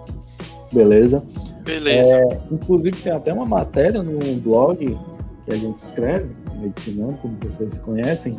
Beleza? 0.71 1.21
Beleza. 1.63 2.15
É, 2.15 2.39
inclusive, 2.51 2.91
tem 3.01 3.11
até 3.11 3.33
uma 3.33 3.45
matéria 3.45 4.01
no 4.01 4.19
blog 4.35 4.97
que 5.45 5.51
a 5.51 5.55
gente 5.55 5.77
escreve, 5.77 6.29
Medicinando, 6.59 7.17
como 7.21 7.35
vocês 7.41 7.79
conhecem, 7.79 8.37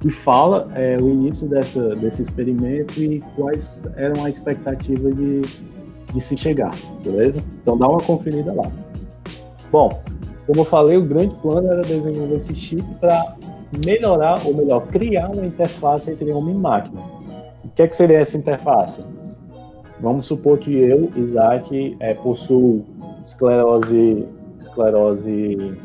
que 0.00 0.10
fala 0.10 0.68
é, 0.74 0.96
o 0.96 1.08
início 1.08 1.48
dessa, 1.48 1.94
desse 1.94 2.22
experimento 2.22 3.00
e 3.00 3.22
quais 3.36 3.80
eram 3.96 4.24
a 4.24 4.30
expectativa 4.30 5.12
de, 5.12 5.42
de 6.12 6.20
se 6.20 6.36
chegar, 6.36 6.74
beleza? 7.04 7.42
Então 7.62 7.78
dá 7.78 7.86
uma 7.86 8.00
conferida 8.00 8.52
lá. 8.52 8.68
Bom, 9.70 10.02
como 10.46 10.60
eu 10.60 10.64
falei, 10.64 10.96
o 10.96 11.04
grande 11.04 11.34
plano 11.36 11.70
era 11.70 11.82
desenvolver 11.82 12.34
esse 12.34 12.52
chip 12.52 12.82
para 12.98 13.36
melhorar, 13.86 14.44
ou 14.44 14.54
melhor, 14.54 14.86
criar 14.88 15.30
uma 15.30 15.46
interface 15.46 16.10
entre 16.10 16.30
homem 16.32 16.54
e 16.54 16.58
máquina. 16.58 17.00
O 17.64 17.68
que, 17.68 17.82
é 17.82 17.86
que 17.88 17.96
seria 17.96 18.18
essa 18.18 18.36
interface? 18.36 19.04
Vamos 20.02 20.26
supor 20.26 20.58
que 20.58 20.74
eu, 20.74 21.12
Isaac, 21.14 21.96
é, 22.00 22.12
possuo 22.14 22.84
esclerose, 23.22 24.26
esclerose 24.58 25.78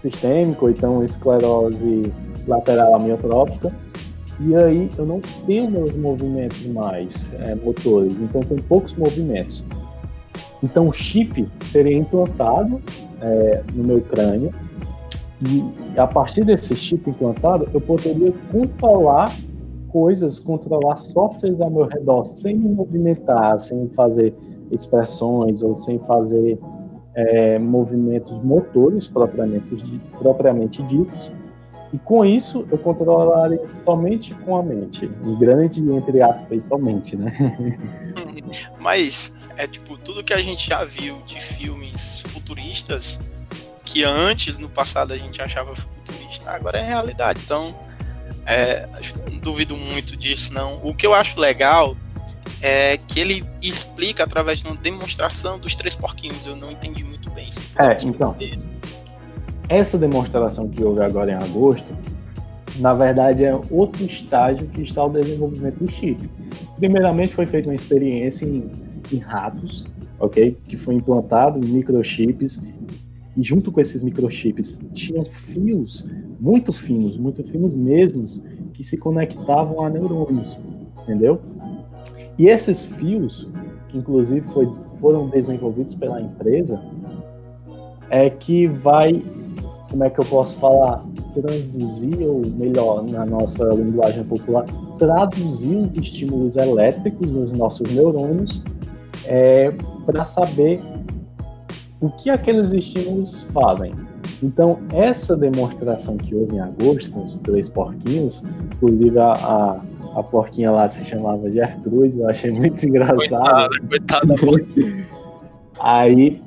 sistêmica, 0.00 0.66
ou 0.66 0.70
então 0.70 1.02
esclerose 1.02 2.12
lateral 2.46 2.94
amiotrófica, 2.94 3.74
e 4.38 4.54
aí 4.54 4.88
eu 4.98 5.06
não 5.06 5.18
tenho 5.46 5.70
meus 5.70 5.96
movimentos 5.96 6.66
mais 6.66 7.30
é, 7.40 7.54
motores, 7.54 8.14
então 8.20 8.42
tem 8.42 8.58
poucos 8.58 8.94
movimentos. 8.94 9.64
Então 10.62 10.86
o 10.86 10.92
chip 10.92 11.48
seria 11.72 11.96
implantado 11.96 12.82
é, 13.22 13.62
no 13.72 13.82
meu 13.82 14.02
crânio, 14.02 14.52
e 15.42 15.64
a 15.98 16.06
partir 16.06 16.44
desse 16.44 16.76
chip 16.76 17.08
implantado, 17.08 17.66
eu 17.72 17.80
poderia 17.80 18.32
controlar 18.52 19.34
coisas, 19.92 20.38
controlar 20.38 20.96
softwares 20.96 21.60
ao 21.60 21.70
meu 21.70 21.86
redor 21.86 22.26
sem 22.36 22.56
me 22.56 22.68
movimentar, 22.68 23.60
sem 23.60 23.88
fazer 23.90 24.34
expressões 24.70 25.62
ou 25.62 25.74
sem 25.74 25.98
fazer 26.00 26.58
é, 27.14 27.58
movimentos 27.58 28.42
motores 28.42 29.06
propriamente, 29.08 30.00
propriamente 30.18 30.82
ditos, 30.82 31.32
e 31.92 31.98
com 31.98 32.24
isso 32.24 32.66
eu 32.70 32.78
controlaria 32.78 33.66
somente 33.66 34.32
com 34.34 34.56
a 34.56 34.62
mente. 34.62 35.10
Um 35.24 35.36
grande, 35.36 35.80
entre 35.80 36.22
aspas, 36.22 36.64
somente, 36.64 37.16
né? 37.16 37.32
Mas 38.78 39.34
é 39.56 39.66
tipo, 39.66 39.98
tudo 39.98 40.22
que 40.22 40.32
a 40.32 40.38
gente 40.38 40.68
já 40.68 40.84
viu 40.84 41.16
de 41.26 41.40
filmes 41.40 42.20
futuristas, 42.20 43.18
que 43.84 44.04
antes, 44.04 44.56
no 44.56 44.68
passado, 44.68 45.12
a 45.12 45.16
gente 45.16 45.42
achava 45.42 45.74
futurista, 45.74 46.52
agora 46.52 46.78
é 46.78 46.82
realidade. 46.82 47.42
Então, 47.44 47.74
é, 48.50 48.88
não 49.30 49.38
duvido 49.38 49.76
muito 49.76 50.16
disso, 50.16 50.52
não. 50.52 50.80
O 50.82 50.92
que 50.92 51.06
eu 51.06 51.14
acho 51.14 51.38
legal 51.38 51.96
é 52.60 52.96
que 52.96 53.20
ele 53.20 53.44
explica 53.62 54.24
através 54.24 54.60
de 54.60 54.66
uma 54.66 54.76
demonstração 54.76 55.58
dos 55.58 55.74
três 55.74 55.94
porquinhos. 55.94 56.44
Eu 56.44 56.56
não 56.56 56.70
entendi 56.70 57.04
muito 57.04 57.30
bem. 57.30 57.48
É, 57.78 57.96
então. 58.04 58.36
Essa 59.68 59.96
demonstração 59.96 60.68
que 60.68 60.82
houve 60.82 61.00
agora 61.00 61.30
em 61.30 61.34
agosto, 61.34 61.96
na 62.76 62.92
verdade 62.92 63.44
é 63.44 63.54
outro 63.70 64.04
estágio 64.04 64.66
que 64.66 64.82
está 64.82 65.04
o 65.04 65.08
desenvolvimento 65.08 65.84
do 65.84 65.90
chip. 65.90 66.28
Primeiramente 66.76 67.32
foi 67.32 67.46
feita 67.46 67.68
uma 67.68 67.74
experiência 67.74 68.44
em, 68.44 68.68
em 69.12 69.18
ratos, 69.18 69.86
ok? 70.18 70.58
Que 70.66 70.76
foi 70.76 70.96
implantado 70.96 71.60
microchips 71.60 72.60
e 73.36 73.42
junto 73.42 73.70
com 73.70 73.80
esses 73.80 74.02
microchips 74.02 74.80
tinham 74.92 75.24
fios 75.24 76.10
muito 76.40 76.72
finos, 76.72 77.16
muito 77.16 77.44
finos 77.44 77.74
mesmos, 77.74 78.42
que 78.72 78.82
se 78.82 78.96
conectavam 78.96 79.84
a 79.84 79.90
neurônios, 79.90 80.58
entendeu? 81.02 81.40
E 82.38 82.46
esses 82.46 82.84
fios, 82.84 83.50
que 83.88 83.98
inclusive 83.98 84.40
foi, 84.42 84.68
foram 84.94 85.28
desenvolvidos 85.28 85.94
pela 85.94 86.20
empresa, 86.20 86.80
é 88.08 88.28
que 88.30 88.66
vai 88.66 89.22
como 89.90 90.04
é 90.04 90.10
que 90.10 90.20
eu 90.20 90.24
posso 90.24 90.56
falar, 90.58 91.04
transduzir, 91.34 92.22
ou 92.22 92.42
melhor, 92.56 93.04
na 93.10 93.26
nossa 93.26 93.64
linguagem 93.70 94.22
popular, 94.22 94.64
traduzir 94.96 95.76
os 95.76 95.96
estímulos 95.96 96.56
elétricos 96.56 97.30
nos 97.32 97.50
nossos 97.50 97.92
neurônios 97.92 98.62
é, 99.26 99.72
para 100.06 100.22
saber 100.24 100.80
o 102.00 102.08
que 102.08 102.30
aqueles 102.30 102.72
estímulos 102.72 103.42
fazem. 103.52 103.94
Então, 104.42 104.78
essa 104.90 105.36
demonstração 105.36 106.16
que 106.16 106.34
houve 106.34 106.56
em 106.56 106.60
agosto 106.60 107.10
com 107.10 107.22
os 107.22 107.36
três 107.36 107.68
porquinhos, 107.68 108.42
inclusive 108.74 109.18
a, 109.18 109.32
a, 109.32 109.80
a 110.16 110.22
porquinha 110.22 110.70
lá 110.70 110.88
se 110.88 111.04
chamava 111.04 111.50
Gertrude, 111.50 112.20
eu 112.20 112.28
achei 112.28 112.50
muito 112.50 112.86
engraçado. 112.86 113.68
Coitada, 113.88 114.34
coitada. 114.36 115.06
Aí 115.78 116.42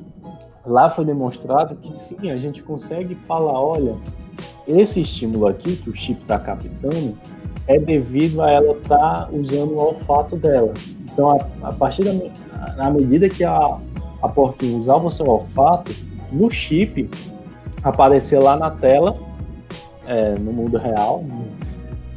lá 0.65 0.89
foi 0.89 1.05
demonstrado 1.05 1.75
que 1.75 1.97
sim, 1.97 2.31
a 2.31 2.37
gente 2.37 2.63
consegue 2.63 3.15
falar, 3.15 3.59
olha, 3.59 3.95
esse 4.67 5.01
estímulo 5.01 5.47
aqui 5.47 5.75
que 5.75 5.89
o 5.89 5.95
chip 5.95 6.21
está 6.21 6.39
captando 6.39 7.17
é 7.67 7.79
devido 7.79 8.41
a 8.41 8.51
ela 8.51 8.73
estar 8.73 8.97
tá 8.97 9.29
usando 9.31 9.71
o 9.71 9.77
olfato 9.77 10.35
dela. 10.35 10.73
Então, 11.11 11.31
a, 11.31 11.69
a 11.69 11.73
partir 11.73 12.03
da 12.03 12.13
na 12.77 12.89
medida 12.89 13.29
que 13.29 13.43
a, 13.43 13.77
a 14.23 14.29
porquinha 14.29 14.77
usava 14.77 15.05
o 15.05 15.11
seu 15.11 15.27
olfato, 15.27 15.93
no 16.31 16.49
chip 16.49 17.09
aparecer 17.83 18.39
lá 18.39 18.55
na 18.55 18.71
tela, 18.71 19.19
é, 20.07 20.35
no 20.35 20.53
mundo 20.53 20.77
real, 20.77 21.25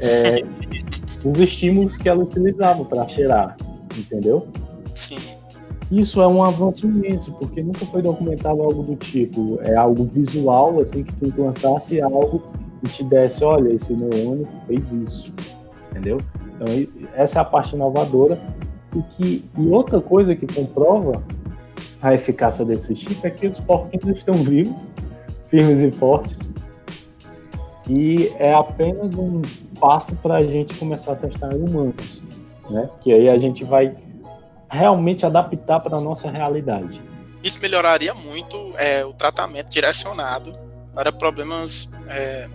é, 0.01 0.45
os 1.25 1.41
estímulos 1.41 1.99
que 1.99 2.09
ela 2.09 2.23
utilizava 2.23 2.85
para 2.85 3.09
cheirar, 3.09 3.57
entendeu? 3.99 4.47
Sim. 4.95 5.19
Isso 5.91 6.23
é 6.23 6.27
um 6.29 6.43
avanço 6.43 6.87
imenso, 6.87 7.33
porque 7.33 7.61
nunca 7.61 7.85
foi 7.87 8.03
documentado 8.03 8.63
algo 8.63 8.85
do 8.85 8.95
tipo, 8.95 9.59
é 9.65 9.75
algo 9.75 10.05
visual, 10.05 10.81
assim, 10.81 11.03
que 11.03 11.13
tu 11.13 11.29
implantasse 11.29 12.01
algo 12.01 12.43
e 12.85 12.89
te 12.89 13.03
desse, 13.03 13.45
olha, 13.45 13.73
esse 13.73 13.93
neurônio 13.93 14.47
fez 14.67 14.93
isso, 14.93 15.35
entendeu? 15.91 16.21
Então, 16.54 16.67
essa 17.15 17.41
é 17.41 17.43
a 17.43 17.45
parte 17.45 17.75
inovadora. 17.75 18.41
E, 18.95 19.02
que, 19.02 19.45
e 19.59 19.69
outra 19.69 20.00
coisa 20.00 20.35
que 20.35 20.47
comprova 20.47 21.23
a 22.00 22.15
eficácia 22.15 22.65
desse 22.65 22.95
chip 22.95 23.26
é 23.26 23.30
que 23.30 23.47
os 23.47 23.59
porquinhos 23.59 24.19
estão 24.19 24.35
vivos, 24.35 24.93
firmes 25.49 25.82
e 25.82 25.91
fortes, 25.91 26.49
e 27.89 28.32
é 28.39 28.52
apenas 28.52 29.15
um 29.15 29.43
passo 29.78 30.15
para 30.17 30.37
a 30.37 30.45
gente 30.45 30.75
começar 30.75 31.13
a 31.13 31.17
testar 31.17 31.52
em 31.52 31.63
humanos, 31.63 32.23
né? 32.69 32.91
Que 33.00 33.13
aí 33.13 33.28
a 33.28 33.39
gente 33.39 33.65
vai 33.65 33.97
realmente 34.69 35.25
adaptar 35.25 35.80
para 35.80 35.97
a 35.97 36.00
nossa 36.00 36.30
realidade. 36.30 37.00
Isso 37.43 37.61
melhoraria 37.63 38.13
muito 38.13 38.73
é, 38.76 39.04
o 39.04 39.13
tratamento 39.13 39.71
direcionado 39.71 40.52
para 40.93 41.13
problemas 41.13 41.91
é, 42.09 42.49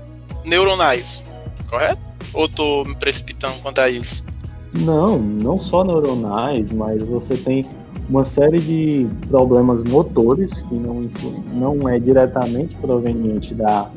neuronais, 0.43 1.23
correto? 1.69 2.01
Ou 2.33 2.45
estou 2.45 2.85
me 2.85 2.95
precipitando 2.95 3.55
quanto 3.61 3.79
a 3.79 3.89
isso? 3.89 4.25
Não, 4.73 5.17
não 5.17 5.59
só 5.59 5.83
neuronais, 5.83 6.71
mas 6.71 7.01
você 7.03 7.37
tem 7.37 7.63
uma 8.11 8.25
série 8.25 8.59
de 8.59 9.07
problemas 9.29 9.85
motores 9.85 10.61
que 10.63 10.75
não, 10.75 11.09
não 11.53 11.87
é 11.87 11.97
diretamente 11.97 12.75
proveniente 12.75 13.55
da, 13.55 13.89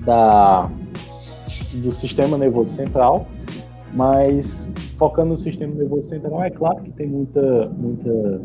da, 0.00 0.70
do 1.74 1.92
sistema 1.92 2.38
nervoso 2.38 2.74
central, 2.74 3.26
mas 3.92 4.72
focando 4.96 5.32
no 5.32 5.36
sistema 5.36 5.74
nervoso 5.74 6.08
central, 6.08 6.42
é 6.42 6.48
claro 6.48 6.82
que 6.82 6.90
tem 6.92 7.06
muita, 7.06 7.68
muita 7.68 8.40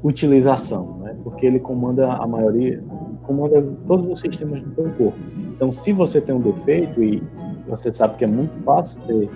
utilização, 0.00 0.98
né? 0.98 1.16
porque 1.24 1.46
ele 1.46 1.58
comanda 1.58 2.12
a 2.12 2.26
maioria, 2.28 2.80
comanda 3.24 3.60
todos 3.88 4.08
os 4.08 4.20
sistemas 4.20 4.62
do 4.62 4.72
seu 4.72 4.84
corpo. 4.92 5.18
Então, 5.56 5.72
se 5.72 5.92
você 5.92 6.20
tem 6.20 6.32
um 6.32 6.40
defeito 6.40 7.02
e 7.02 7.20
você 7.68 7.92
sabe 7.92 8.16
que 8.18 8.24
é 8.24 8.28
muito 8.28 8.54
fácil 8.62 9.00
ter 9.00 9.28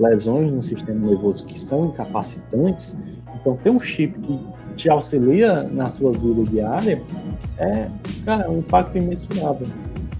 lesões 0.00 0.50
no 0.50 0.62
sistema 0.62 1.06
nervoso 1.06 1.46
que 1.46 1.58
são 1.58 1.86
incapacitantes, 1.86 2.96
então 3.34 3.56
ter 3.56 3.70
um 3.70 3.80
chip 3.80 4.18
que 4.20 4.38
te 4.74 4.90
auxilia 4.90 5.62
na 5.64 5.88
sua 5.88 6.12
vida 6.12 6.42
diária 6.44 7.02
é, 7.58 7.88
cara, 8.24 8.50
um 8.50 8.58
impacto 8.58 8.98
imensurável 8.98 9.66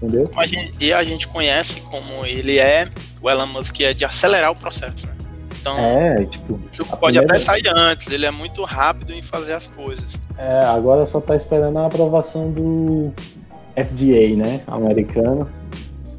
entendeu? 0.01 0.29
A 0.35 0.47
gente, 0.47 0.73
e 0.79 0.91
a 0.91 1.03
gente 1.03 1.27
conhece 1.27 1.81
como 1.81 2.25
ele 2.25 2.57
é, 2.57 2.87
o 3.21 3.29
Elon 3.29 3.45
Musk 3.45 3.79
é 3.81 3.93
de 3.93 4.03
acelerar 4.03 4.51
o 4.51 4.55
processo, 4.55 5.05
né? 5.05 5.13
Então, 5.59 5.77
é, 5.77 6.25
tipo, 6.25 6.59
isso 6.71 6.83
pode 6.83 7.19
primeira... 7.19 7.25
até 7.25 7.37
sair 7.37 7.67
antes, 7.67 8.07
ele 8.07 8.25
é 8.25 8.31
muito 8.31 8.63
rápido 8.63 9.13
em 9.13 9.21
fazer 9.21 9.53
as 9.53 9.67
coisas. 9.67 10.19
É, 10.35 10.65
agora 10.65 11.05
só 11.05 11.21
tá 11.21 11.35
esperando 11.35 11.77
a 11.77 11.85
aprovação 11.85 12.51
do 12.51 13.13
FDA, 13.75 14.35
né, 14.35 14.61
americano. 14.65 15.47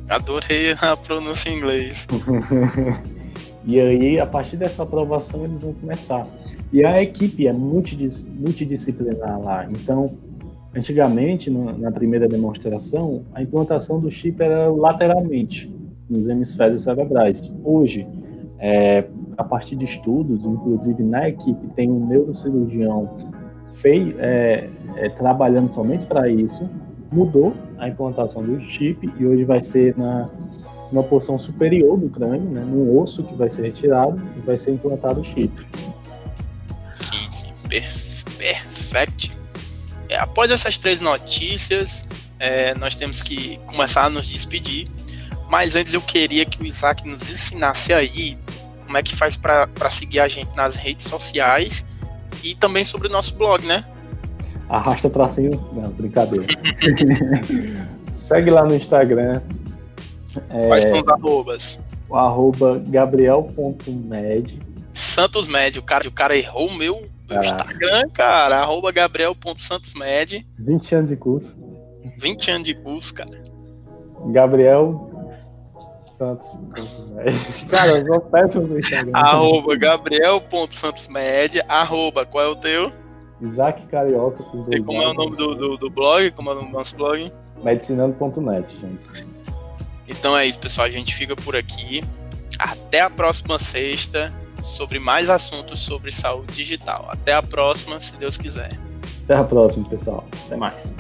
Adorei 0.09 0.77
a 0.81 0.97
pronúncia 0.97 1.51
em 1.51 1.57
inglês. 1.57 2.07
e 3.65 3.81
aí, 3.81 4.19
a 4.19 4.27
partir 4.27 4.57
dessa 4.57 4.83
aprovação, 4.83 5.45
eles 5.45 5.63
vão 5.63 5.73
começar. 5.73 6.27
E 6.73 6.85
a 6.85 7.03
equipe 7.03 7.47
é 7.47 7.53
multidisciplinar 7.53 9.41
lá, 9.41 9.67
então 9.71 10.17
Antigamente, 10.75 11.51
na 11.51 11.93
primeira 11.93 12.27
demonstração, 12.27 13.25
a 13.35 13.43
implantação 13.43 14.01
do 14.01 14.11
chip 14.11 14.43
era 14.43 14.71
lateralmente, 14.71 15.71
nos 16.09 16.29
hemisférios 16.29 16.83
cerebrais. 16.83 17.53
Hoje, 17.63 18.07
é, 18.59 19.05
a 19.37 19.45
partir 19.45 19.77
de 19.77 19.85
estudos, 19.85 20.47
inclusive 20.47 21.03
na 21.03 21.29
equipe 21.29 21.69
tem 21.77 21.91
um 21.91 22.07
neurocirurgião 22.07 23.11
fei, 23.71 24.15
é, 24.19 24.69
é, 24.97 25.09
trabalhando 25.11 25.71
somente 25.71 26.07
para 26.07 26.29
isso, 26.29 26.69
mudou 27.11 27.53
a 27.77 27.89
implantação 27.89 28.43
do 28.43 28.59
chip 28.61 29.13
e 29.19 29.27
hoje 29.27 29.45
vai 29.45 29.61
ser 29.61 29.95
na 29.99 30.31
uma 30.93 31.03
porção 31.03 31.39
superior 31.39 31.99
do 31.99 32.09
crânio, 32.09 32.49
né, 32.51 32.61
no 32.61 33.01
osso 33.01 33.23
que 33.25 33.35
vai 33.35 33.49
ser 33.49 33.63
retirado 33.63 34.21
e 34.37 34.41
vai 34.41 34.57
ser 34.57 34.73
implantado 34.73 35.21
o 35.21 35.25
chip. 35.25 35.53
Sim, 36.95 37.29
sim, 37.31 37.53
perfeito. 37.69 39.37
É, 40.09 40.19
após 40.19 40.51
essas 40.51 40.77
três 40.77 41.01
notícias, 41.01 42.07
é, 42.39 42.75
nós 42.75 42.95
temos 42.95 43.23
que 43.23 43.59
começar 43.67 44.05
a 44.05 44.11
nos 44.11 44.27
despedir. 44.27 44.87
Mas 45.49 45.77
antes 45.77 45.95
eu 45.95 46.01
queria 46.01 46.45
que 46.45 46.63
o 46.63 46.67
Isaac 46.67 47.07
nos 47.09 47.31
ensinasse 47.31 47.93
aí 47.93 48.39
como 48.85 48.99
é 48.99 49.03
que 49.03 49.15
faz 49.15 49.37
para 49.37 49.91
seguir 49.91 50.21
a 50.21 50.29
gente 50.29 50.55
nas 50.57 50.77
redes 50.77 51.07
sociais 51.07 51.87
e 52.43 52.55
também 52.55 52.85
sobre 52.85 53.09
o 53.09 53.11
nosso 53.11 53.37
blog, 53.37 53.65
né? 53.65 53.85
Arrasta 54.69 55.09
pra 55.09 55.29
cima. 55.29 55.57
Não, 55.73 55.91
brincadeira. 55.91 56.47
Segue 58.13 58.51
lá 58.51 58.65
no 58.65 58.75
Instagram. 58.75 59.41
Quais 60.67 60.85
é, 60.85 60.89
são 60.89 61.01
os 61.01 61.09
arrobas? 61.09 61.81
O 62.09 62.17
arroba 62.17 62.83
gabriel.med. 62.87 64.61
Santos 64.95 65.49
Med, 65.49 65.79
o 65.79 65.83
cara, 65.83 66.07
o 66.07 66.13
cara 66.13 66.37
errou 66.37 66.69
o 66.69 66.75
meu 66.75 67.09
Caraca. 67.27 67.49
Instagram, 67.49 68.09
cara, 68.13 68.61
arroba 68.61 68.93
gabriel.santosmed. 68.93 70.47
20 70.59 70.95
anos 70.95 71.11
de 71.11 71.17
curso. 71.17 71.59
20 72.19 72.51
anos 72.51 72.67
de 72.67 72.75
curso, 72.75 73.15
cara. 73.15 73.43
Gabriel 74.27 75.11
Santos. 76.07 76.53
cara, 77.69 77.99
eu 77.99 78.07
sou 78.07 78.21
péssimo 78.21 78.67
no 78.67 78.79
Instagram. 78.79 79.13
arroba 79.15 79.77
gabriel.santosmed, 79.77 81.63
arroba, 81.67 82.27
qual 82.27 82.45
é 82.45 82.49
o 82.49 82.57
teu? 82.57 82.93
Isaac 83.41 83.87
Carioca. 83.89 84.45
Com 84.45 84.67
e 84.71 84.81
como 84.81 85.03
é 85.03 85.09
o 85.09 85.15
nome 85.15 85.37
do, 85.37 85.55
do, 85.55 85.77
do, 85.77 85.91
blog? 85.91 86.31
Como 86.33 86.51
é 86.51 86.53
o 86.53 86.57
nome 86.57 86.69
do 86.69 86.73
nosso 86.75 86.95
blog? 86.97 87.29
Medicinando.net, 87.65 88.79
gente. 88.79 89.27
Então 90.09 90.37
é 90.37 90.47
isso, 90.47 90.59
pessoal. 90.59 90.87
A 90.87 90.91
gente 90.91 91.15
fica 91.15 91.37
por 91.37 91.57
aqui. 91.57 92.03
Até 92.59 93.01
a 93.01 93.11
próxima 93.11 93.59
sexta 93.59 94.33
sobre 94.63 94.99
mais 94.99 95.29
assuntos 95.31 95.81
sobre 95.81 96.13
saúde 96.13 96.55
digital. 96.55 97.09
Até 97.11 97.35
a 97.35 97.43
próxima, 97.43 97.99
se 97.99 98.17
Deus 98.17 98.37
quiser. 98.37 98.71
Até 99.25 99.35
a 99.35 99.45
próxima, 99.45 99.89
pessoal. 99.89 100.27
Até 100.47 100.57
mais. 100.57 100.93